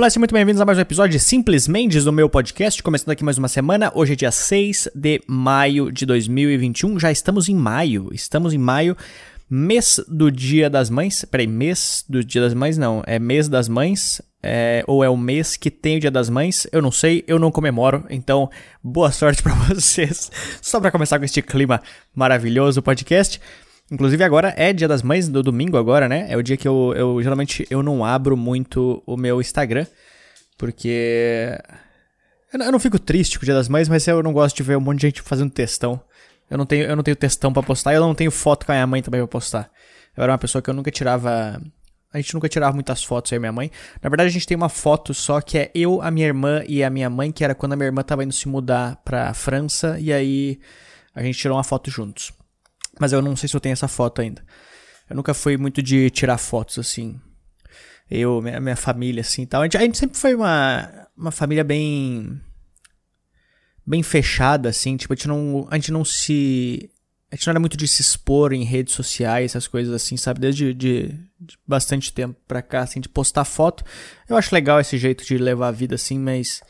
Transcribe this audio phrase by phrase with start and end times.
[0.00, 2.82] Olá, sejam muito bem-vindos a mais um episódio de Simples Mendes do meu podcast.
[2.82, 3.92] Começando aqui mais uma semana.
[3.94, 6.98] Hoje é dia 6 de maio de 2021.
[6.98, 8.08] Já estamos em maio.
[8.10, 8.96] Estamos em maio,
[9.50, 11.26] mês do Dia das Mães.
[11.26, 12.78] Peraí, mês do Dia das Mães?
[12.78, 14.22] Não, é mês das mães.
[14.42, 16.66] É, ou é o mês que tem o Dia das Mães?
[16.72, 18.06] Eu não sei, eu não comemoro.
[18.08, 18.48] Então,
[18.82, 20.32] boa sorte para vocês.
[20.62, 21.78] Só para começar com este clima
[22.14, 23.38] maravilhoso podcast.
[23.90, 26.26] Inclusive agora é dia das mães, do domingo agora, né?
[26.28, 29.86] É o dia que eu, eu geralmente eu não abro muito o meu Instagram,
[30.56, 31.58] porque
[32.52, 34.76] eu não fico triste com o dia das mães, mas eu não gosto de ver
[34.76, 36.00] um monte de gente fazendo textão.
[36.48, 38.76] Eu não tenho, eu não tenho textão para postar, eu não tenho foto com a
[38.76, 39.70] minha mãe também pra postar.
[40.16, 41.60] Eu era uma pessoa que eu nunca tirava
[42.12, 43.70] a gente nunca tirava muitas fotos, eu e minha mãe.
[44.02, 46.82] Na verdade, a gente tem uma foto só que é eu, a minha irmã e
[46.82, 49.96] a minha mãe, que era quando a minha irmã tava indo se mudar pra França,
[50.00, 50.58] e aí
[51.14, 52.32] a gente tirou uma foto juntos.
[53.00, 54.44] Mas eu não sei se eu tenho essa foto ainda.
[55.08, 57.18] Eu nunca fui muito de tirar fotos assim.
[58.10, 59.62] Eu, minha, minha família, assim tal.
[59.62, 62.38] A gente, a gente sempre foi uma, uma família bem.
[63.86, 64.98] bem fechada, assim.
[64.98, 65.66] Tipo, a gente não.
[65.70, 66.90] A gente não se.
[67.32, 70.40] A gente não era muito de se expor em redes sociais, essas coisas assim, sabe?
[70.40, 73.84] Desde de, de bastante tempo pra cá, assim, de postar foto.
[74.28, 76.60] Eu acho legal esse jeito de levar a vida assim, mas.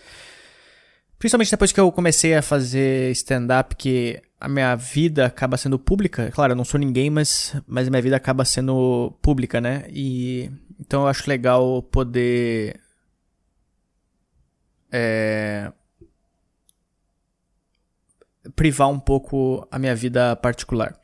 [1.21, 6.31] Principalmente depois que eu comecei a fazer stand-up, que a minha vida acaba sendo pública.
[6.31, 9.85] Claro, eu não sou ninguém, mas, mas a minha vida acaba sendo pública, né?
[9.91, 12.81] E então eu acho legal poder
[14.91, 15.71] é,
[18.57, 20.99] privar um pouco a minha vida particular.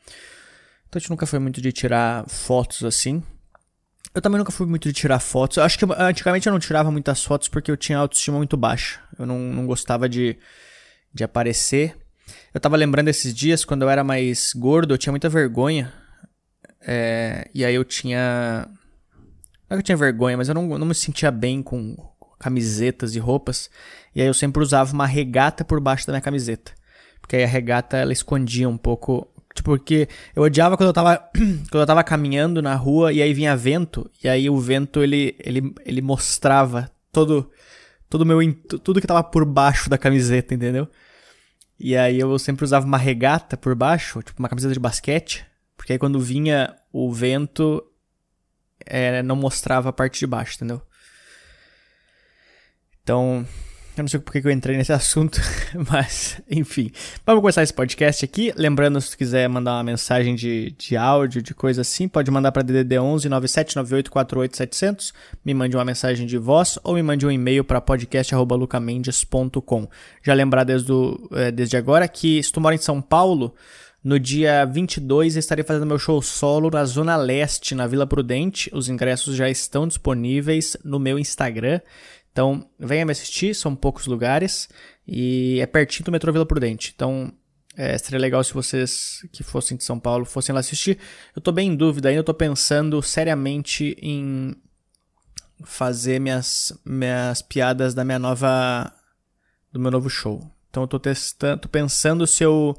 [0.87, 3.21] Então a gente nunca foi muito de tirar fotos assim.
[4.17, 5.57] Eu também nunca fui muito de tirar fotos.
[5.57, 8.99] Eu acho que antigamente eu não tirava muitas fotos porque eu tinha autoestima muito baixa.
[9.19, 10.35] Eu não, não gostava de,
[11.13, 11.95] de aparecer.
[12.51, 15.93] Eu tava lembrando esses dias, quando eu era mais gordo, eu tinha muita vergonha.
[16.81, 18.67] É, e aí eu tinha.
[19.69, 21.95] Não é que eu tinha vergonha, mas eu não, não me sentia bem com
[22.39, 23.69] camisetas e roupas.
[24.15, 26.71] E aí eu sempre usava uma regata por baixo da minha camiseta.
[27.21, 29.31] Porque aí a regata ela escondia um pouco.
[29.63, 31.17] Porque eu odiava quando eu tava,
[31.69, 34.09] quando eu tava caminhando na rua e aí vinha vento.
[34.23, 37.49] E aí o vento ele, ele, ele mostrava todo
[38.09, 38.39] todo meu
[38.83, 40.87] tudo que tava por baixo da camiseta, entendeu?
[41.79, 45.93] E aí eu sempre usava uma regata por baixo, tipo uma camiseta de basquete, porque
[45.93, 47.83] aí quando vinha o vento,
[48.85, 50.81] é, não mostrava a parte de baixo, entendeu?
[53.03, 53.47] Então,
[53.99, 55.41] eu não sei por que eu entrei nesse assunto,
[55.89, 56.91] mas enfim.
[57.25, 58.53] Vamos começar esse podcast aqui.
[58.55, 62.51] Lembrando, se tu quiser mandar uma mensagem de, de áudio, de coisa assim, pode mandar
[62.51, 65.13] para DDD 11 9798 48700.
[65.43, 69.87] Me mande uma mensagem de voz ou me mande um e-mail para podcast.lucamendes.com.
[70.23, 73.55] Já lembrar desde, o, é, desde agora que se tu mora em São Paulo,
[74.03, 78.69] no dia 22 estarei fazendo meu show solo na Zona Leste, na Vila Prudente.
[78.73, 81.81] Os ingressos já estão disponíveis no meu Instagram.
[82.37, 84.69] Então, venha me assistir, são poucos lugares
[85.07, 86.93] e é pertinho do metrô Vila Prudente.
[86.95, 87.33] Então,
[87.75, 90.99] é, seria legal se vocês que fossem de São Paulo fossem lá assistir.
[91.35, 94.55] Eu tô bem em dúvida ainda, eu tô pensando seriamente em
[95.63, 98.93] fazer minhas, minhas piadas da minha nova.
[99.73, 100.47] do meu novo show.
[100.69, 102.77] Então eu tô testando, tô pensando se eu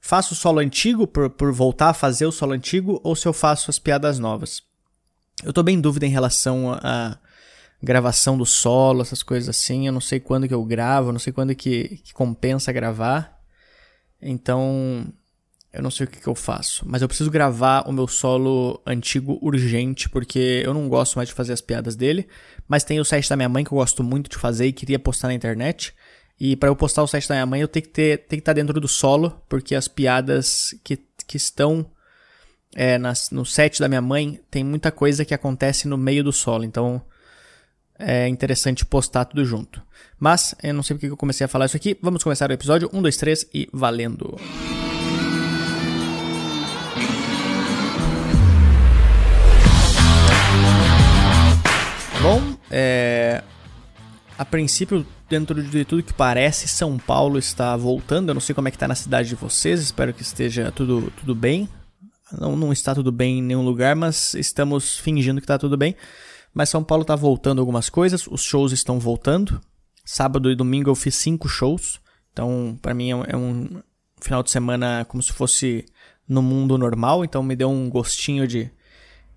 [0.00, 3.32] faço o solo antigo por, por voltar a fazer o solo antigo ou se eu
[3.32, 4.62] faço as piadas novas.
[5.42, 7.18] Eu tô bem em dúvida em relação a
[7.82, 9.86] gravação do solo, essas coisas assim.
[9.86, 13.38] Eu não sei quando que eu gravo, não sei quando que, que compensa gravar.
[14.20, 15.06] Então,
[15.72, 16.84] eu não sei o que, que eu faço.
[16.86, 21.34] Mas eu preciso gravar o meu solo antigo urgente, porque eu não gosto mais de
[21.34, 22.28] fazer as piadas dele.
[22.68, 24.98] Mas tem o site da minha mãe que eu gosto muito de fazer e queria
[24.98, 25.94] postar na internet.
[26.38, 28.42] E para eu postar o site da minha mãe, eu tenho que ter, tem que
[28.42, 31.86] estar tá dentro do solo, porque as piadas que, que estão
[32.74, 36.32] é, nas, no set da minha mãe tem muita coisa que acontece no meio do
[36.32, 36.64] solo.
[36.64, 37.02] Então,
[38.00, 39.82] é interessante postar tudo junto.
[40.18, 41.96] Mas eu não sei porque eu comecei a falar isso aqui.
[42.02, 44.36] Vamos começar o episódio 1, 2, 3 e valendo!
[52.22, 53.42] Bom, é...
[54.36, 58.28] a princípio, dentro de tudo que parece, São Paulo está voltando.
[58.28, 61.10] Eu não sei como é que está na cidade de vocês, espero que esteja tudo,
[61.18, 61.68] tudo bem.
[62.38, 65.96] Não, não está tudo bem em nenhum lugar, mas estamos fingindo que está tudo bem.
[66.52, 69.60] Mas São Paulo tá voltando algumas coisas, os shows estão voltando.
[70.04, 72.00] Sábado e domingo eu fiz cinco shows.
[72.32, 73.82] Então, para mim é um
[74.20, 75.86] final de semana como se fosse
[76.28, 77.24] no mundo normal.
[77.24, 78.70] Então, me deu um gostinho de,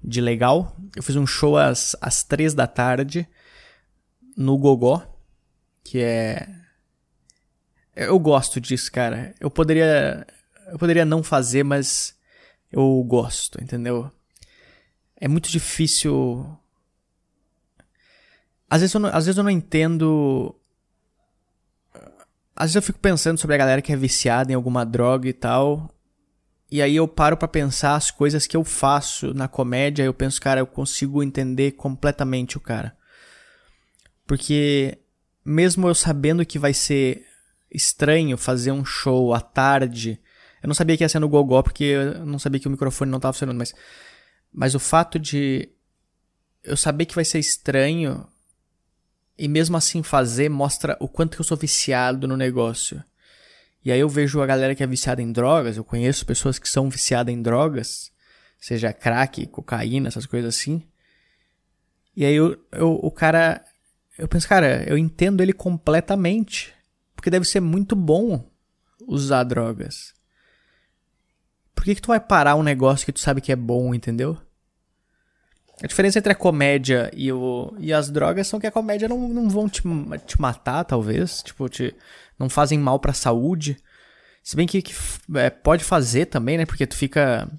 [0.04, 0.76] de legal.
[0.96, 3.28] Eu fiz um show às, às três da tarde
[4.36, 5.06] no Gogó,
[5.84, 6.48] que é.
[7.96, 9.36] Eu gosto disso, cara.
[9.40, 10.26] Eu poderia.
[10.68, 12.18] Eu poderia não fazer, mas
[12.72, 14.12] eu gosto, entendeu?
[15.16, 16.58] É muito difícil
[18.74, 20.56] Às vezes, eu não, às vezes eu não entendo.
[22.56, 25.34] Às vezes eu fico pensando sobre a galera que é viciada em alguma droga e
[25.34, 25.94] tal.
[26.72, 30.02] E aí eu paro para pensar as coisas que eu faço na comédia.
[30.02, 32.98] Eu penso, cara, eu consigo entender completamente o cara.
[34.26, 34.98] Porque
[35.46, 37.28] mesmo eu sabendo que vai ser
[37.70, 40.20] estranho fazer um show à tarde.
[40.64, 43.12] Eu não sabia que ia ser no Gogó, porque eu não sabia que o microfone
[43.12, 43.76] não estava funcionando, mas.
[44.52, 45.70] Mas o fato de
[46.64, 48.28] eu saber que vai ser estranho
[49.38, 53.04] e mesmo assim fazer mostra o quanto que eu sou viciado no negócio.
[53.84, 56.70] E aí eu vejo a galera que é viciada em drogas, eu conheço pessoas que
[56.70, 58.12] são viciadas em drogas,
[58.60, 60.82] seja crack, cocaína, essas coisas assim.
[62.16, 63.64] E aí eu, eu, o cara.
[64.18, 66.74] Eu penso, cara, eu entendo ele completamente.
[67.16, 68.50] Porque deve ser muito bom
[69.08, 70.14] usar drogas.
[71.74, 74.40] Por que, que tu vai parar um negócio que tu sabe que é bom, entendeu?
[75.82, 79.28] A diferença entre a comédia e, o, e as drogas são que a comédia não,
[79.28, 79.82] não vão te,
[80.26, 81.42] te matar, talvez.
[81.42, 81.96] Tipo, te,
[82.38, 83.78] não fazem mal pra saúde.
[84.44, 84.94] Se bem que, que
[85.36, 86.66] é, pode fazer também, né?
[86.66, 87.50] Porque tu fica.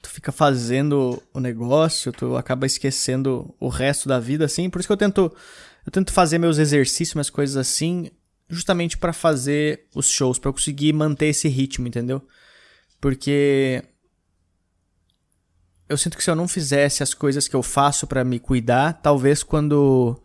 [0.00, 4.68] Tu fica fazendo o negócio, tu acaba esquecendo o resto da vida, assim.
[4.68, 5.34] Por isso que eu tento.
[5.84, 8.10] Eu tento fazer meus exercícios, minhas coisas assim,
[8.48, 12.22] justamente para fazer os shows, para conseguir manter esse ritmo, entendeu?
[13.00, 13.82] Porque
[15.94, 18.94] eu sinto que se eu não fizesse as coisas que eu faço para me cuidar,
[18.94, 20.20] talvez quando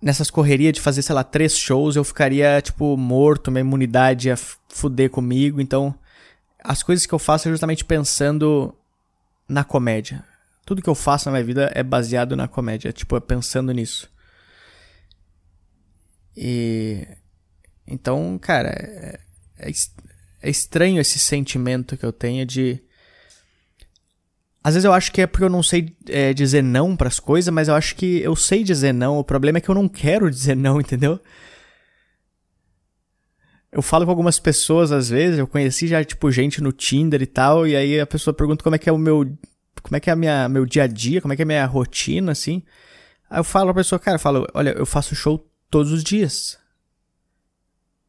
[0.00, 4.36] nessas correrias de fazer, sei lá, três shows, eu ficaria tipo morto, minha imunidade ia
[4.68, 5.94] fuder comigo, então
[6.62, 8.74] as coisas que eu faço é justamente pensando
[9.48, 10.24] na comédia.
[10.64, 14.10] Tudo que eu faço na minha vida é baseado na comédia, tipo, é pensando nisso.
[16.36, 17.06] E.
[17.86, 19.20] Então, cara, é,
[19.58, 19.70] é,
[20.42, 22.82] é estranho esse sentimento que eu tenho de.
[24.66, 27.20] Às vezes eu acho que é porque eu não sei é, dizer não para as
[27.20, 29.16] coisas, mas eu acho que eu sei dizer não.
[29.16, 31.20] O problema é que eu não quero dizer não, entendeu?
[33.70, 37.26] Eu falo com algumas pessoas às vezes, eu conheci já tipo gente no Tinder e
[37.26, 39.24] tal, e aí a pessoa pergunta como é que é o meu
[39.84, 41.46] como é que é a minha meu dia a dia, como é que é a
[41.46, 42.60] minha rotina assim.
[43.30, 46.58] Aí eu falo pra pessoa, cara, eu falo, olha, eu faço show todos os dias.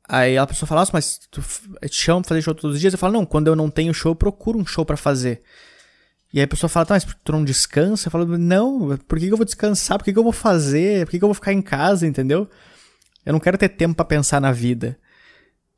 [0.09, 1.39] Aí a pessoa fala, mas tu
[1.87, 2.93] te chama pra fazer show todos os dias?
[2.93, 5.43] Eu falo, não, quando eu não tenho show, eu procuro um show para fazer.
[6.33, 8.07] E aí a pessoa fala, tá, mas tu não descansa?
[8.07, 9.97] Eu falo, não, por que, que eu vou descansar?
[9.97, 11.05] Por que, que eu vou fazer?
[11.05, 12.49] Por que, que eu vou ficar em casa, entendeu?
[13.25, 14.97] Eu não quero ter tempo para pensar na vida.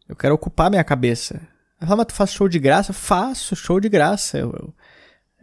[0.07, 1.35] Eu quero ocupar minha cabeça.
[1.79, 2.91] Ela fala, mas tu faz show de graça?
[2.93, 4.37] Faço show de graça.
[4.39, 4.73] Eu, eu,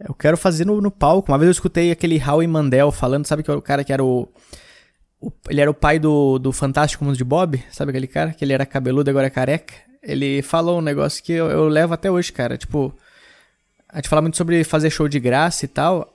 [0.09, 1.31] eu quero fazer no, no palco.
[1.31, 4.03] Uma vez eu escutei aquele Howie Mandel falando, sabe que é o cara que era
[4.03, 4.27] o
[5.19, 8.33] o, ele era o pai do, do Fantástico Mundo de Bob, sabe aquele cara?
[8.33, 9.73] Que ele era cabeludo agora é careca.
[10.01, 12.57] Ele falou um negócio que eu, eu levo até hoje, cara.
[12.57, 12.93] Tipo,
[13.89, 16.13] a gente fala muito sobre fazer show de graça e tal.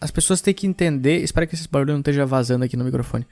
[0.00, 1.18] As pessoas têm que entender.
[1.18, 3.26] Espero que esse barulho não esteja vazando aqui no microfone.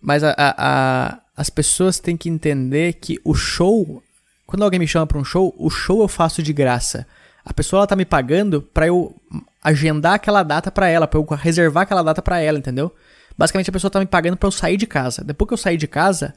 [0.00, 4.02] Mas a, a, a, as pessoas têm que entender que o show.
[4.46, 7.06] Quando alguém me chama pra um show, o show eu faço de graça.
[7.42, 9.14] A pessoa ela tá me pagando pra eu
[9.62, 12.94] agendar aquela data pra ela, pra eu reservar aquela data pra ela, entendeu?
[13.36, 15.24] Basicamente a pessoa tá me pagando para eu sair de casa.
[15.24, 16.34] Depois que eu sair de casa,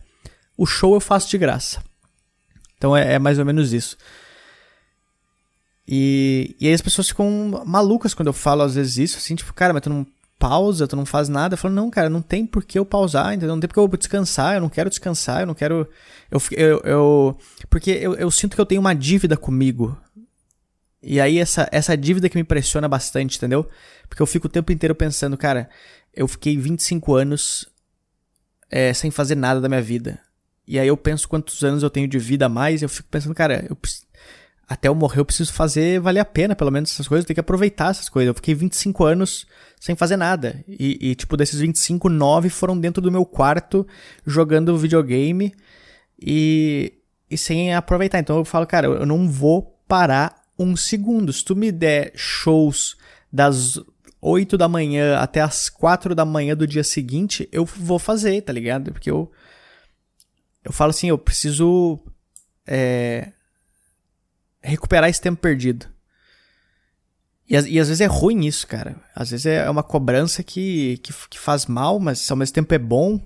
[0.58, 1.84] o show eu faço de graça.
[2.78, 3.98] Então é, é mais ou menos isso.
[5.88, 9.54] E, e aí as pessoas ficam malucas quando eu falo às vezes isso, assim, tipo,
[9.54, 10.06] cara, mas tu não
[10.38, 11.54] pausa, tu não faz nada.
[11.54, 13.56] Eu falo, não, cara, não tem por que eu pausar, entendeu?
[13.56, 15.88] Não tem por que eu descansar, eu não quero descansar, eu não quero.
[16.30, 17.38] Eu, eu, eu
[17.70, 19.98] porque eu, eu sinto que eu tenho uma dívida comigo.
[21.02, 23.68] E aí essa, essa dívida que me impressiona bastante, entendeu?
[24.10, 25.70] Porque eu fico o tempo inteiro pensando, cara,
[26.14, 27.68] eu fiquei 25 anos
[28.70, 30.20] é, sem fazer nada da minha vida.
[30.68, 33.34] E aí eu penso quantos anos eu tenho de vida a mais, eu fico pensando,
[33.34, 33.78] cara, eu,
[34.68, 37.36] até eu morrer eu preciso fazer valer a pena, pelo menos essas coisas, eu tenho
[37.36, 38.28] que aproveitar essas coisas.
[38.28, 39.46] Eu fiquei 25 anos
[39.80, 40.64] sem fazer nada.
[40.68, 43.88] E, e tipo, desses 25, 9 foram dentro do meu quarto
[44.26, 45.54] jogando videogame
[46.22, 46.94] e,
[47.30, 48.20] e sem aproveitar.
[48.20, 51.32] Então eu falo, cara, eu não vou parar um segundo.
[51.32, 52.98] Se tu me der shows
[53.32, 53.80] das
[54.22, 58.52] 8 da manhã até as 4 da manhã do dia seguinte, eu vou fazer, tá
[58.52, 58.92] ligado?
[58.92, 59.32] Porque eu.
[60.62, 62.00] Eu falo assim, eu preciso.
[62.66, 63.32] É,
[64.68, 65.88] recuperar esse tempo perdido.
[67.50, 68.96] E, e, às vezes é ruim isso, cara.
[69.16, 72.78] Às vezes é uma cobrança que, que, que faz mal, mas ao mesmo tempo é
[72.78, 73.20] bom.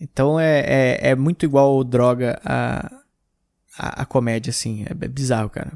[0.00, 2.86] Então é, é, é muito igual droga a,
[3.76, 4.84] a, a comédia, assim.
[4.84, 5.72] É, é bizarro, cara.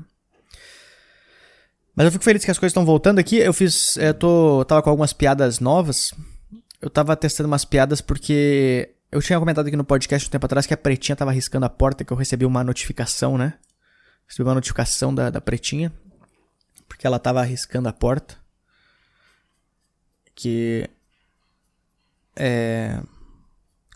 [1.94, 3.36] Mas eu fico feliz que as coisas estão voltando aqui.
[3.36, 3.96] Eu fiz.
[3.96, 6.14] Eu tô, tava com algumas piadas novas.
[6.80, 8.94] Eu tava testando umas piadas porque.
[9.12, 11.68] Eu tinha comentado aqui no podcast um tempo atrás que a pretinha tava riscando a
[11.68, 13.54] porta, que eu recebi uma notificação, né?
[14.30, 15.92] Recebi uma notificação da, da pretinha.
[16.86, 18.36] Porque ela tava arriscando a porta.
[20.36, 20.88] que.
[22.36, 23.00] É.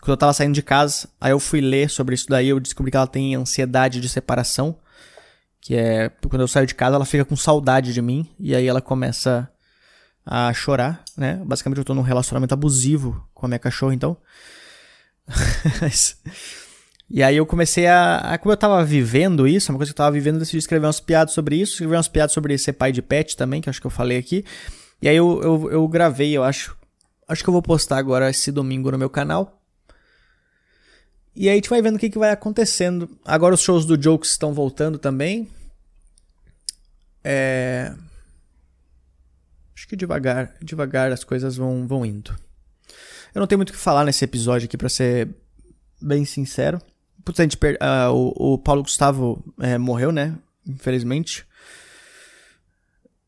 [0.01, 2.91] Quando eu tava saindo de casa, aí eu fui ler sobre isso daí, eu descobri
[2.91, 4.77] que ela tem ansiedade de separação.
[5.61, 6.09] Que é.
[6.29, 8.29] Quando eu saio de casa, ela fica com saudade de mim.
[8.37, 9.49] E aí ela começa
[10.25, 11.41] a chorar, né?
[11.45, 14.17] Basicamente eu tô num relacionamento abusivo com a minha cachorra, então.
[17.09, 20.03] e aí eu comecei a, a, Como eu tava vivendo isso, uma coisa que eu
[20.03, 22.91] tava vivendo, eu decidi escrever umas piadas sobre isso, escrever umas piadas sobre ser pai
[22.91, 24.43] de pet também, que acho que eu falei aqui.
[25.01, 26.75] E aí eu, eu, eu gravei, eu acho.
[27.27, 29.61] Acho que eu vou postar agora esse domingo no meu canal.
[31.35, 33.09] E aí a gente vai vendo o que, que vai acontecendo.
[33.25, 35.49] Agora os shows do Jokes estão voltando também.
[37.23, 37.93] É.
[39.75, 42.33] Acho que devagar, devagar as coisas vão, vão indo.
[43.33, 45.35] Eu não tenho muito o que falar nesse episódio aqui, para ser
[46.01, 46.81] bem sincero.
[47.25, 47.77] Putz, a gente per...
[47.81, 50.35] Uh, o, o, Paulo Gustavo é, morreu, né?
[50.65, 51.45] Infelizmente.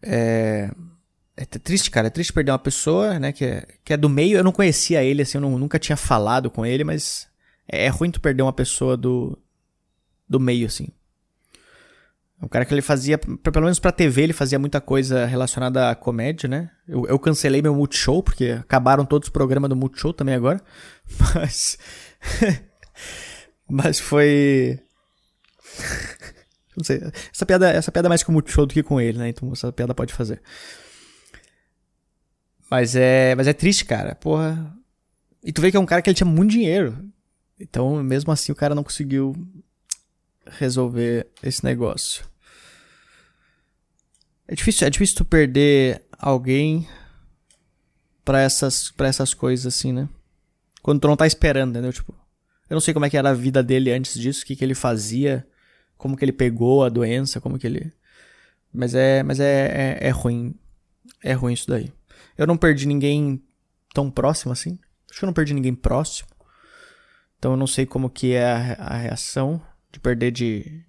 [0.03, 0.69] É...
[1.35, 2.07] é triste, cara.
[2.07, 3.31] É triste perder uma pessoa, né?
[3.31, 4.37] Que é, que é do meio.
[4.37, 7.27] Eu não conhecia ele, assim, eu não, nunca tinha falado com ele, mas
[7.67, 9.35] é, é ruim tu perder uma pessoa do,
[10.29, 10.89] do meio, assim.
[12.39, 15.95] Um cara que ele fazia, pelo menos pra TV, ele fazia muita coisa relacionada à
[15.95, 16.69] comédia, né?
[16.87, 20.61] Eu, eu cancelei meu Multishow, porque acabaram todos os programas do Multishow também agora.
[21.33, 21.79] Mas.
[23.69, 24.79] mas foi.
[26.75, 27.01] Não sei.
[27.33, 29.29] Essa piada, essa piada é mais com o Multishow do que com ele, né?
[29.29, 30.41] Então essa piada pode fazer.
[32.69, 34.15] Mas é, mas é triste, cara.
[34.15, 34.75] Porra.
[35.43, 36.97] E tu vê que é um cara que ele tinha muito dinheiro.
[37.59, 39.33] Então, mesmo assim, o cara não conseguiu
[40.45, 42.23] resolver esse negócio.
[44.47, 46.87] É difícil, é difícil tu perder alguém
[48.23, 50.07] para essas, pra essas coisas assim, né?
[50.81, 51.91] Quando tu não tá esperando, entendeu?
[51.91, 52.13] Tipo,
[52.69, 54.63] eu não sei como é que era a vida dele antes disso, o que, que
[54.63, 55.47] ele fazia,
[55.97, 57.93] como que ele pegou a doença, como que ele.
[58.73, 60.53] Mas é, mas é, é, é ruim.
[61.23, 61.91] É ruim isso daí.
[62.37, 63.41] Eu não perdi ninguém
[63.93, 64.77] tão próximo assim.
[65.09, 66.27] Acho que eu não perdi ninguém próximo.
[67.39, 70.83] Então eu não sei como que é a, a reação de perder de,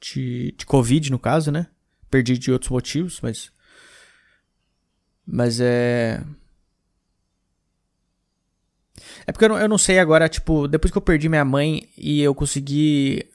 [0.00, 1.66] de, de Covid, no caso, né?
[2.10, 3.50] Perdi de outros motivos, mas.
[5.26, 6.22] Mas é.
[9.26, 11.88] É porque eu não, eu não sei agora, tipo, depois que eu perdi minha mãe
[11.96, 13.26] e eu consegui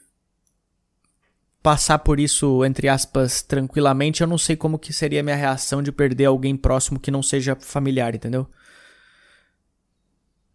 [1.62, 5.82] passar por isso, entre aspas, tranquilamente, eu não sei como que seria a minha reação
[5.82, 8.48] de perder alguém próximo que não seja familiar, entendeu?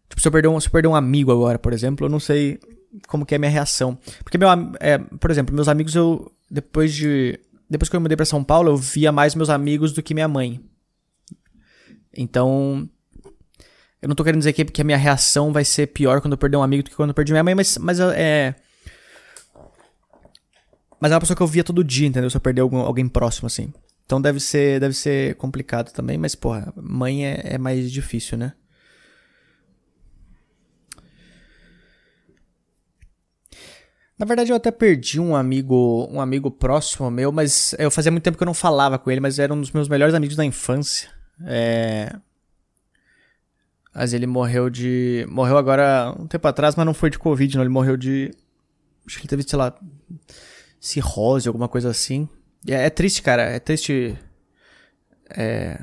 [0.08, 2.20] Tipo, se eu perder um, se eu perder um amigo agora, por exemplo, eu não
[2.20, 2.58] sei
[3.06, 3.98] como que é a minha reação.
[4.22, 4.48] Porque, meu,
[4.80, 6.32] é, por exemplo, meus amigos, eu.
[6.50, 7.38] Depois de.
[7.68, 10.28] Depois que eu mudei para São Paulo, eu via mais meus amigos do que minha
[10.28, 10.60] mãe.
[12.16, 12.88] Então.
[14.00, 16.38] Eu não tô querendo dizer que, que a minha reação vai ser pior quando eu
[16.38, 18.54] perder um amigo do que quando eu perdi minha mãe, mas, mas é.
[21.00, 22.30] Mas é uma pessoa que eu via todo dia, entendeu?
[22.30, 23.72] Se eu perder algum, alguém próximo, assim.
[24.04, 28.54] Então deve ser, deve ser complicado também, mas, porra, mãe é, é mais difícil, né?
[34.18, 38.24] Na verdade, eu até perdi um amigo, um amigo próximo meu, mas eu fazia muito
[38.24, 40.44] tempo que eu não falava com ele, mas era um dos meus melhores amigos da
[40.44, 41.08] infância.
[41.46, 42.16] É...
[43.98, 45.26] Mas ele morreu de.
[45.28, 47.64] Morreu agora um tempo atrás, mas não foi de Covid, não.
[47.64, 48.30] Ele morreu de.
[49.04, 49.74] Acho que ele teve, sei lá.
[50.78, 52.28] Cirrose, alguma coisa assim.
[52.64, 53.42] É, é triste, cara.
[53.42, 54.16] É triste.
[55.36, 55.80] É.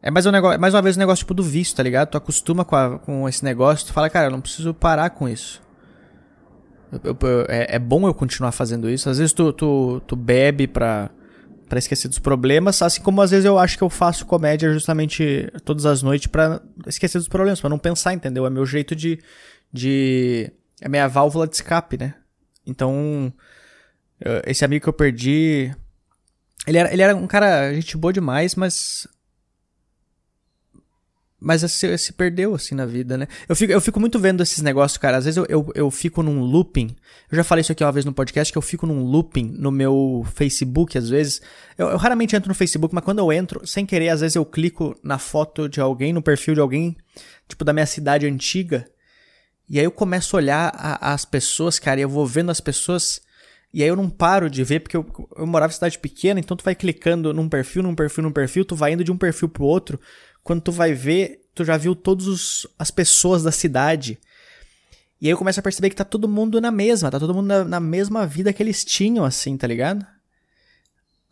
[0.00, 2.10] É mais, um negócio, mais uma vez um negócio tipo do vício, tá ligado?
[2.10, 5.28] Tu acostuma com, a, com esse negócio, tu fala, cara, eu não preciso parar com
[5.28, 5.60] isso.
[6.92, 9.10] Eu, eu, é, é, bom eu continuar fazendo isso.
[9.10, 11.10] Às vezes tu, tu, tu bebe pra,
[11.68, 15.50] pra esquecer dos problemas, assim como às vezes eu acho que eu faço comédia justamente
[15.64, 18.46] todas as noites pra esquecer dos problemas, pra não pensar, entendeu?
[18.46, 19.18] É meu jeito de.
[19.72, 22.14] de é minha válvula de escape, né?
[22.66, 23.32] Então,
[24.46, 25.74] esse amigo que eu perdi.
[26.66, 29.06] Ele era, ele era um cara, gente boa demais, mas
[31.46, 33.28] mas se, se, perdeu, assim, na vida, né?
[33.48, 35.16] Eu fico, eu fico muito vendo esses negócios, cara.
[35.16, 36.96] Às vezes eu, eu, eu, fico num looping.
[37.30, 39.70] Eu já falei isso aqui uma vez no podcast, que eu fico num looping no
[39.70, 41.40] meu Facebook, às vezes.
[41.78, 44.44] Eu, eu raramente entro no Facebook, mas quando eu entro, sem querer, às vezes eu
[44.44, 46.96] clico na foto de alguém, no perfil de alguém,
[47.46, 48.84] tipo, da minha cidade antiga.
[49.70, 52.60] E aí eu começo a olhar a, as pessoas, cara, e eu vou vendo as
[52.60, 53.20] pessoas.
[53.72, 56.56] E aí eu não paro de ver, porque eu, eu morava em cidade pequena, então
[56.56, 59.48] tu vai clicando num perfil, num perfil, num perfil, tu vai indo de um perfil
[59.48, 60.00] pro outro
[60.46, 64.16] quando tu vai ver, tu já viu todas as pessoas da cidade.
[65.20, 67.48] E aí eu começo a perceber que tá todo mundo na mesma, tá todo mundo
[67.48, 70.06] na, na, mesma vida que eles tinham, assim, tá ligado?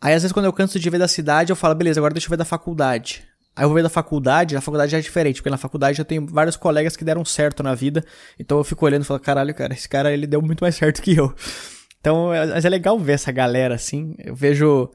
[0.01, 2.27] Aí às vezes quando eu canso de ver da cidade, eu falo, beleza, agora deixa
[2.27, 3.23] eu ver da faculdade.
[3.55, 6.03] Aí eu vou ver da faculdade, a faculdade já é diferente, porque na faculdade já
[6.03, 8.03] tenho vários colegas que deram certo na vida.
[8.37, 11.01] Então eu fico olhando e falo, caralho, cara, esse cara ele deu muito mais certo
[11.01, 11.33] que eu.
[12.01, 14.13] Então, é, mas é legal ver essa galera assim.
[14.19, 14.91] Eu vejo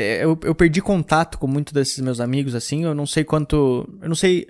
[0.00, 2.84] Eu, eu perdi contato com muitos desses meus amigos, assim.
[2.84, 3.88] Eu não sei quanto.
[4.00, 4.48] Eu não sei.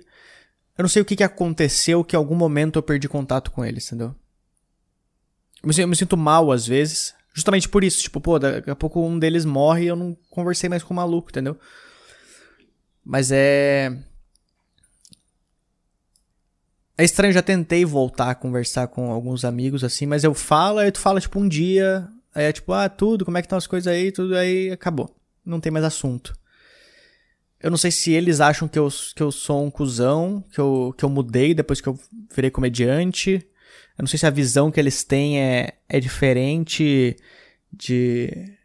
[0.77, 3.63] Eu não sei o que, que aconteceu que em algum momento eu perdi contato com
[3.63, 4.13] eles, entendeu?
[5.63, 7.13] Eu me, eu me sinto mal às vezes.
[7.33, 8.01] Justamente por isso.
[8.01, 10.97] Tipo, pô, daqui a pouco um deles morre e eu não conversei mais com o
[10.97, 11.57] maluco, entendeu?
[13.03, 13.95] Mas é.
[16.97, 20.89] É estranho, já tentei voltar a conversar com alguns amigos assim, mas eu falo, aí
[20.89, 23.67] tu fala tipo um dia, aí é tipo, ah, tudo, como é que estão as
[23.67, 25.13] coisas aí, tudo aí, acabou.
[25.45, 26.33] Não tem mais assunto.
[27.59, 30.93] Eu não sei se eles acham que eu, que eu sou um cuzão, que eu,
[30.97, 31.99] que eu mudei depois que eu
[32.33, 33.47] virei comediante.
[33.97, 37.15] Eu não sei se a visão que eles têm é, é diferente
[37.71, 38.55] de.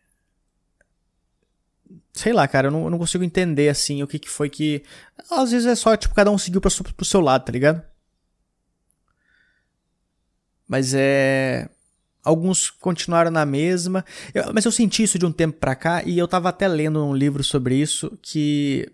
[2.12, 4.82] Sei lá, cara, eu não, eu não consigo entender assim o que, que foi que.
[5.30, 7.82] Às vezes é só, tipo, cada um seguiu pro, pro seu lado, tá ligado?
[10.66, 11.68] Mas é.
[12.24, 14.04] Alguns continuaram na mesma.
[14.34, 17.04] Eu, mas eu senti isso de um tempo pra cá e eu tava até lendo
[17.04, 18.90] um livro sobre isso que.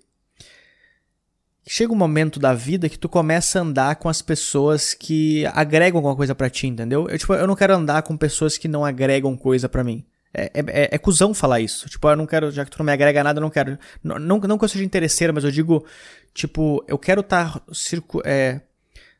[1.68, 5.98] Chega um momento da vida que tu começa a andar com as pessoas que agregam
[5.98, 7.08] alguma coisa para ti, entendeu?
[7.08, 10.04] Eu, tipo, eu não quero andar com pessoas que não agregam coisa para mim.
[10.32, 11.88] É, é, é, é cuzão falar isso.
[11.88, 13.76] Tipo, eu não quero, já que tu não me agrega nada, eu não quero.
[14.04, 15.84] Não, não, não que eu seja interesseiro, mas eu digo,
[16.32, 18.60] tipo, eu quero estar tá circu é,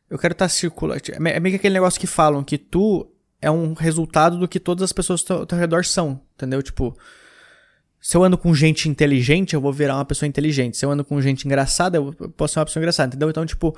[0.09, 1.01] eu quero estar tá circulando.
[1.13, 3.09] É meio que aquele negócio que falam que tu
[3.41, 6.61] é um resultado do que todas as pessoas ao teu redor são, entendeu?
[6.61, 6.97] Tipo,
[7.99, 10.77] se eu ando com gente inteligente, eu vou virar uma pessoa inteligente.
[10.77, 13.29] Se eu ando com gente engraçada, eu posso ser uma pessoa engraçada, entendeu?
[13.29, 13.75] Então, tipo,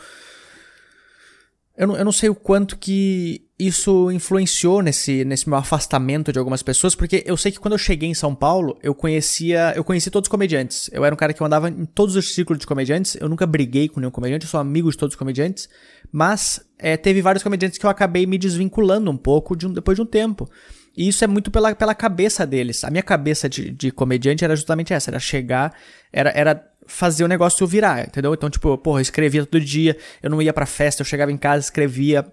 [1.80, 6.38] eu não, eu não sei o quanto que isso influenciou nesse, nesse meu afastamento de
[6.38, 9.84] algumas pessoas, porque eu sei que quando eu cheguei em São Paulo, eu conhecia, eu
[9.84, 10.90] conheci todos os comediantes.
[10.94, 13.48] Eu era um cara que eu andava em todos os círculos de comediantes, eu nunca
[13.48, 15.70] briguei com nenhum comediante, eu sou amigo de todos os comediantes,
[16.12, 19.96] mas é, teve vários comediantes que eu acabei me desvinculando um pouco de um, depois
[19.96, 20.50] de um tempo.
[20.98, 22.84] E isso é muito pela, pela cabeça deles.
[22.84, 25.74] A minha cabeça de, de comediante era justamente essa, era chegar,
[26.12, 28.34] era, era fazer o negócio virar, entendeu?
[28.34, 31.38] Então, tipo, porra, eu escrevia todo dia, eu não ia pra festa, eu chegava em
[31.38, 32.26] casa, escrevia,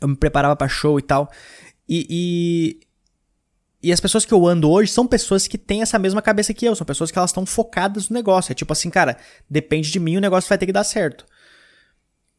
[0.00, 1.30] eu me preparava para show e tal.
[1.88, 2.80] E, e,
[3.88, 6.66] e, as pessoas que eu ando hoje são pessoas que têm essa mesma cabeça que
[6.66, 8.50] eu, são pessoas que elas estão focadas no negócio.
[8.50, 9.16] É tipo assim, cara,
[9.48, 11.24] depende de mim, o negócio vai ter que dar certo.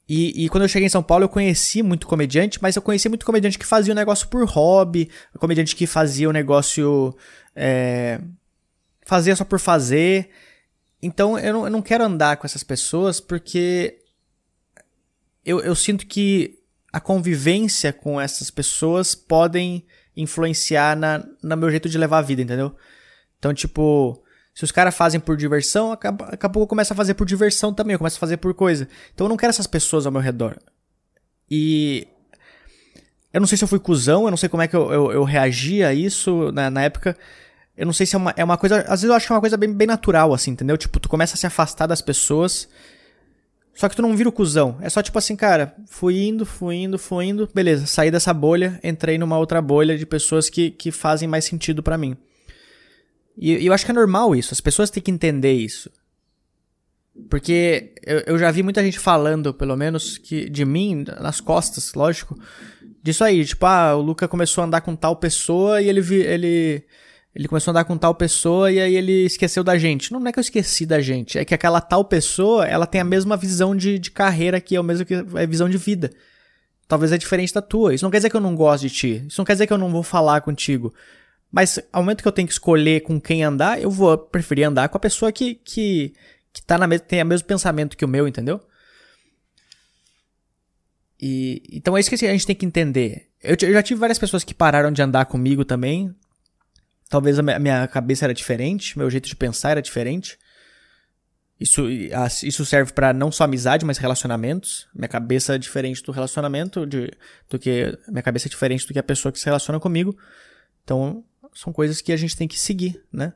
[0.07, 3.09] E, e, quando eu cheguei em São Paulo, eu conheci muito comediante, mas eu conheci
[3.09, 7.15] muito comediante que fazia o negócio por hobby, comediante que fazia o negócio.
[7.55, 8.19] É,
[9.05, 10.29] fazia só por fazer.
[11.01, 13.99] Então eu não, eu não quero andar com essas pessoas porque
[15.43, 16.59] eu, eu sinto que
[16.91, 22.41] a convivência com essas pessoas podem influenciar na, no meu jeito de levar a vida,
[22.41, 22.75] entendeu?
[23.37, 24.23] Então, tipo,
[24.55, 27.27] se os caras fazem por diversão, acaba, daqui a pouco eu começo a fazer por
[27.27, 28.87] diversão também, eu começo a fazer por coisa.
[29.13, 30.57] Então eu não quero essas pessoas ao meu redor.
[31.51, 32.07] E.
[33.33, 35.11] Eu não sei se eu fui cuzão, eu não sei como é que eu, eu,
[35.11, 37.17] eu reagi a isso na, na época.
[37.75, 38.79] Eu não sei se é uma, é uma coisa.
[38.83, 40.77] Às vezes eu acho que é uma coisa bem, bem natural, assim, entendeu?
[40.77, 42.69] Tipo, tu começa a se afastar das pessoas.
[43.73, 44.77] Só que tu não vira o cuzão.
[44.79, 47.49] É só tipo assim, cara, fui indo, fui indo, fui indo.
[47.53, 51.83] Beleza, saí dessa bolha, entrei numa outra bolha de pessoas que, que fazem mais sentido
[51.83, 52.15] para mim.
[53.37, 54.53] E, eu acho que é normal isso.
[54.53, 55.89] As pessoas têm que entender isso.
[57.29, 61.93] Porque eu, eu já vi muita gente falando, pelo menos, que de mim, nas costas,
[61.93, 62.37] lógico.
[63.01, 66.83] Disso aí, tipo, ah, o Luca começou a andar com tal pessoa e ele, ele
[67.35, 70.11] ele começou a andar com tal pessoa e aí ele esqueceu da gente.
[70.13, 73.03] Não é que eu esqueci da gente, é que aquela tal pessoa, ela tem a
[73.03, 76.11] mesma visão de, de carreira que eu, mesmo que é visão de vida.
[76.87, 77.93] Talvez é diferente da tua.
[77.93, 79.25] Isso não quer dizer que eu não gosto de ti.
[79.27, 80.93] Isso não quer dizer que eu não vou falar contigo.
[81.55, 84.89] Mas ao momento que eu tenho que escolher com quem andar, eu vou preferir andar
[84.89, 86.13] com a pessoa que, que,
[86.51, 88.59] que tá na tem o mesmo pensamento que o meu, entendeu?
[91.17, 93.29] E, então é isso que a gente tem que entender.
[93.41, 96.13] Eu, eu já tive várias pessoas que pararam de andar comigo também,
[97.09, 100.39] Talvez a minha cabeça era diferente, meu jeito de pensar era diferente.
[101.59, 101.87] Isso,
[102.43, 104.87] isso serve para não só amizade, mas relacionamentos.
[104.93, 107.11] Minha cabeça é diferente do relacionamento, de,
[107.49, 107.97] do que.
[108.09, 110.17] Minha cabeça é diferente do que a pessoa que se relaciona comigo.
[110.83, 111.23] Então,
[111.55, 113.33] são coisas que a gente tem que seguir, né?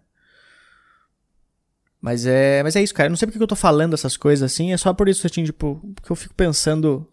[2.00, 3.08] Mas é, mas é isso, cara.
[3.08, 5.44] Eu não sei porque eu tô falando essas coisas assim, é só por isso, assim,
[5.44, 7.10] tipo, porque eu fico pensando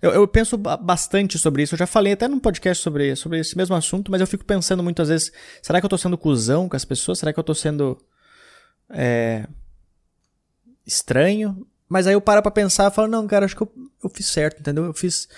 [0.00, 1.74] eu, eu, penso bastante sobre isso.
[1.74, 4.82] Eu já falei até num podcast sobre, sobre esse mesmo assunto, mas eu fico pensando
[4.82, 7.18] muitas vezes: será que eu tô sendo cuzão com as pessoas?
[7.18, 7.98] Será que eu tô sendo.
[8.90, 9.46] É,
[10.86, 11.66] estranho?
[11.88, 14.26] Mas aí eu paro pra pensar e falo: não, cara, acho que eu, eu fiz
[14.26, 14.84] certo, entendeu?
[14.84, 15.28] Eu fiz.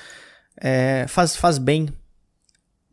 [0.57, 1.89] É, faz, faz bem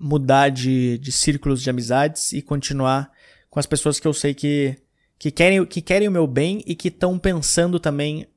[0.02, 3.12] mudar de, de círculos de amizades e continuar
[3.50, 4.76] com as pessoas que eu sei que,
[5.20, 8.28] que, querem, que querem o meu bem e que estão pensando também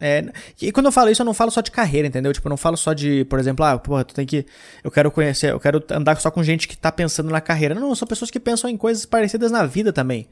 [0.00, 0.24] é,
[0.62, 2.32] e quando eu falo isso, eu não falo só de carreira, entendeu?
[2.32, 4.46] Tipo, eu não falo só de, por exemplo, ah, porra, tu tem que.
[4.84, 7.74] Eu quero conhecer, eu quero andar só com gente que tá pensando na carreira.
[7.74, 10.28] Não, são pessoas que pensam em coisas parecidas na vida também.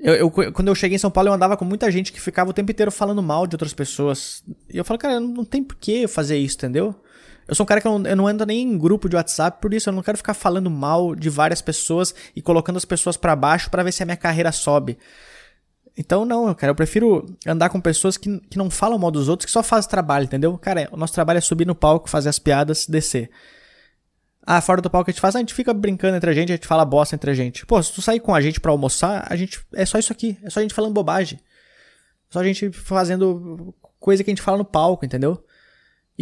[0.00, 2.50] Eu, eu, quando eu cheguei em São Paulo, eu andava com muita gente que ficava
[2.50, 4.42] o tempo inteiro falando mal de outras pessoas.
[4.72, 6.94] E eu falo, cara, não tem por que fazer isso, entendeu?
[7.52, 9.60] Eu sou um cara que eu não, eu não ando nem em grupo de WhatsApp,
[9.60, 13.14] por isso eu não quero ficar falando mal de várias pessoas e colocando as pessoas
[13.14, 14.96] para baixo para ver se a minha carreira sobe.
[15.94, 19.44] Então, não, cara, eu prefiro andar com pessoas que, que não falam mal dos outros,
[19.44, 20.56] que só fazem trabalho, entendeu?
[20.56, 23.30] Cara, o nosso trabalho é subir no palco, fazer as piadas, descer.
[24.46, 26.54] Ah, fora do palco a gente faz, a gente fica brincando entre a gente, a
[26.54, 27.66] gente fala bosta entre a gente.
[27.66, 30.38] Pô, se tu sair com a gente para almoçar, a gente é só isso aqui,
[30.42, 31.38] é só a gente falando bobagem.
[32.30, 35.44] Só a gente fazendo coisa que a gente fala no palco, entendeu?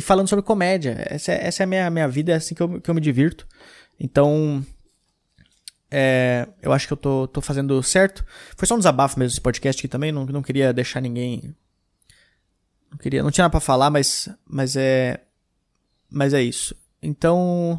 [0.00, 0.96] E falando sobre comédia.
[1.10, 3.02] Essa é, essa é a minha, minha vida, é assim que eu, que eu me
[3.02, 3.46] divirto.
[4.00, 4.64] Então,
[5.90, 8.24] é, eu acho que eu tô, tô fazendo certo.
[8.56, 11.54] Foi só um desabafo mesmo esse podcast aqui também, não, não queria deixar ninguém.
[12.90, 15.20] Não queria, não tinha nada pra falar, mas, mas é.
[16.08, 16.74] Mas é isso.
[17.02, 17.78] Então.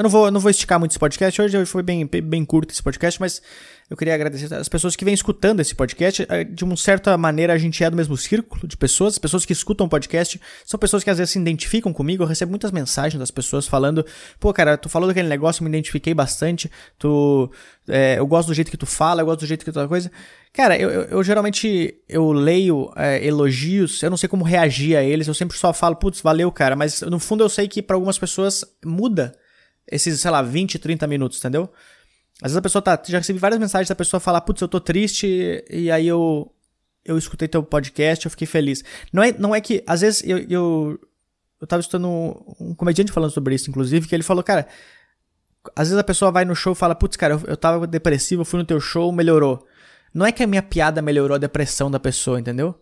[0.00, 1.42] Eu não vou, não vou esticar muito esse podcast.
[1.42, 3.42] Hoje foi bem, bem curto esse podcast, mas
[3.90, 6.26] eu queria agradecer as pessoas que vêm escutando esse podcast.
[6.26, 9.12] Eh, de uma certa maneira, a gente é do mesmo círculo de pessoas.
[9.12, 12.22] As pessoas que escutam o podcast são pessoas que às vezes se identificam comigo.
[12.22, 14.02] Eu recebo muitas mensagens das pessoas falando:
[14.38, 16.70] pô, cara, tu falou daquele negócio, eu me identifiquei bastante.
[16.98, 17.52] Tu,
[17.86, 20.10] é, eu gosto do jeito que tu fala, eu gosto do jeito que tu coisa.
[20.50, 25.02] Cara, eu, eu, eu geralmente eu leio é, elogios, eu não sei como reagir a
[25.02, 25.28] eles.
[25.28, 26.74] Eu sempre só falo, putz, valeu, cara.
[26.74, 29.34] Mas no fundo eu sei que para algumas pessoas muda
[29.86, 31.70] esses, sei lá, 20, 30 minutos, entendeu?
[32.42, 33.00] Às vezes a pessoa tá.
[33.06, 36.52] Já recebi várias mensagens da pessoa falar, putz, eu tô triste, e aí eu.
[37.02, 38.84] Eu escutei teu podcast, eu fiquei feliz.
[39.12, 39.82] Não é, não é que.
[39.86, 40.38] Às vezes eu.
[40.48, 41.00] Eu,
[41.60, 44.66] eu tava escutando um, um comediante falando sobre isso, inclusive, que ele falou, cara.
[45.76, 48.40] Às vezes a pessoa vai no show e fala, putz, cara, eu, eu tava depressivo,
[48.40, 49.66] eu fui no teu show, melhorou.
[50.12, 52.74] Não é que a minha piada melhorou a depressão da pessoa, entendeu?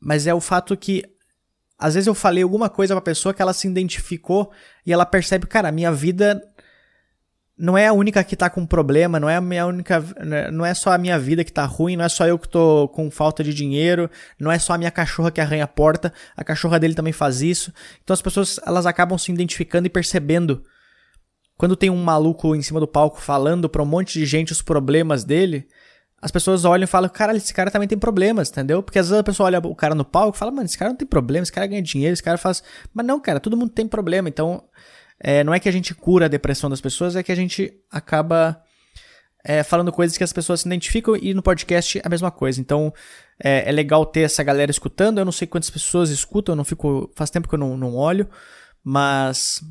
[0.00, 1.04] Mas é o fato que
[1.78, 4.50] às vezes eu falei alguma coisa pra pessoa que ela se identificou
[4.84, 6.42] e ela percebe, cara, a minha vida
[7.58, 10.64] não é a única que tá com problema, não é a minha única, né, não
[10.64, 13.10] é só a minha vida que tá ruim, não é só eu que tô com
[13.10, 16.78] falta de dinheiro, não é só a minha cachorra que arranha a porta, a cachorra
[16.78, 17.72] dele também faz isso.
[18.02, 20.62] Então as pessoas, elas acabam se identificando e percebendo.
[21.56, 24.60] Quando tem um maluco em cima do palco falando pra um monte de gente os
[24.60, 25.66] problemas dele,
[26.20, 28.82] as pessoas olham e falam, cara, esse cara também tem problemas, entendeu?
[28.82, 30.90] Porque às vezes a pessoa olha o cara no palco e fala, mano, esse cara
[30.90, 32.62] não tem problema, esse cara ganha dinheiro, esse cara faz.
[32.92, 34.28] Mas não, cara, todo mundo tem problema.
[34.28, 34.64] Então,
[35.20, 37.72] é, não é que a gente cura a depressão das pessoas, é que a gente
[37.90, 38.62] acaba
[39.44, 42.60] é, falando coisas que as pessoas se identificam e no podcast a mesma coisa.
[42.60, 42.92] Então
[43.42, 45.18] é, é, legal ter essa galera escutando.
[45.18, 47.10] Eu não sei quantas pessoas escutam, eu não fico.
[47.14, 48.28] Faz tempo que eu não, não olho,
[48.82, 49.62] mas.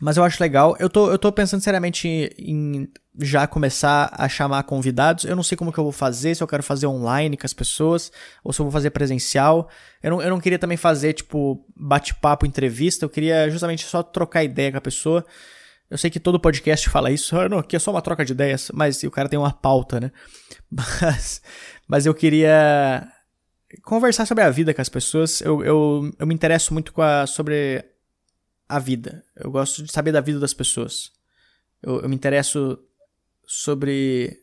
[0.00, 0.74] Mas eu acho legal.
[0.80, 2.08] Eu tô, eu tô pensando seriamente
[2.38, 5.24] em já começar a chamar convidados.
[5.24, 7.52] Eu não sei como que eu vou fazer, se eu quero fazer online com as
[7.52, 8.10] pessoas,
[8.42, 9.68] ou se eu vou fazer presencial.
[10.02, 13.04] Eu não, eu não queria também fazer, tipo, bate-papo, entrevista.
[13.04, 15.24] Eu queria justamente só trocar ideia com a pessoa.
[15.90, 18.32] Eu sei que todo podcast fala isso, ah, não, aqui é só uma troca de
[18.32, 20.12] ideias, mas o cara tem uma pauta, né?
[20.70, 21.42] Mas,
[21.88, 23.08] mas eu queria
[23.82, 25.40] conversar sobre a vida com as pessoas.
[25.40, 27.84] Eu, eu, eu me interesso muito com a, sobre
[28.70, 29.24] a vida.
[29.34, 31.10] Eu gosto de saber da vida das pessoas.
[31.82, 32.78] Eu, eu me interesso
[33.44, 34.40] sobre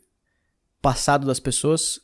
[0.77, 1.99] o passado das pessoas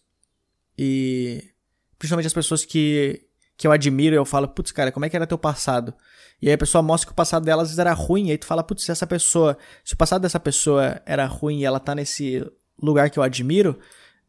[0.78, 1.52] e
[2.00, 5.28] principalmente as pessoas que, que eu admiro, eu falo, putz, cara, como é que era
[5.28, 5.94] teu passado?
[6.42, 8.64] E aí a pessoa mostra que o passado delas era ruim, e aí tu fala,
[8.64, 12.46] putz, se essa pessoa, se o passado dessa pessoa era ruim e ela tá nesse
[12.82, 13.80] lugar que eu admiro,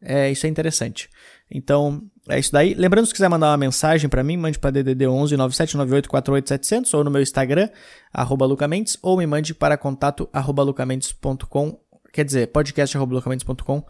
[0.00, 1.08] é, isso é interessante.
[1.54, 2.74] Então, é isso daí.
[2.74, 7.10] Lembrando, se quiser mandar uma mensagem para mim, mande para DDD 11 979848700 ou no
[7.10, 7.68] meu Instagram,
[8.12, 11.78] arroba lucamentes, ou me mande para contato arroba lucamentes.com
[12.14, 13.84] Quer dizer, podcast.blocamentos.com.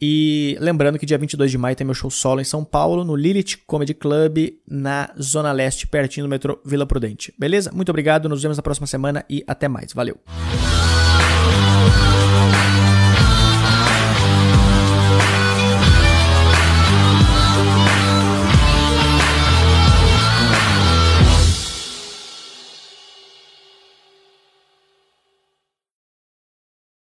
[0.00, 3.16] E lembrando que dia 22 de maio tem meu show solo em São Paulo, no
[3.16, 7.34] Lilith Comedy Club, na Zona Leste, pertinho do metrô Vila Prudente.
[7.38, 7.70] Beleza?
[7.72, 9.92] Muito obrigado, nos vemos na próxima semana e até mais.
[9.92, 10.20] Valeu!